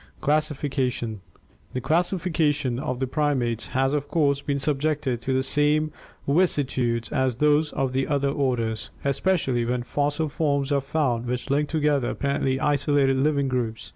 Classification 0.19 1.21
The 1.73 1.79
classification 1.79 2.79
of 2.79 2.99
the 2.99 3.05
primates 3.05 3.67
has 3.67 3.93
of 3.93 4.07
course 4.07 4.41
been 4.41 4.57
subjected 4.57 5.21
to 5.21 5.31
the 5.31 5.43
same 5.43 5.91
vicissitudes 6.27 7.09
as 7.09 7.35
those 7.37 7.71
of 7.73 7.95
other 7.95 8.29
orders, 8.29 8.89
especially 9.05 9.63
when 9.63 9.83
fossil 9.83 10.27
forms 10.27 10.71
are 10.71 10.81
found 10.81 11.27
which 11.27 11.51
link 11.51 11.69
together 11.69 12.09
apparently 12.09 12.59
isolated 12.59 13.17
living 13.17 13.47
groups. 13.47 13.89